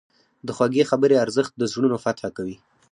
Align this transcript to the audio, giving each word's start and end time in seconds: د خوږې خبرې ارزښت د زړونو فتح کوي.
د 0.47 0.49
خوږې 0.55 0.83
خبرې 0.91 1.15
ارزښت 1.23 1.53
د 1.57 1.63
زړونو 1.71 1.97
فتح 2.03 2.23
کوي. 2.37 2.55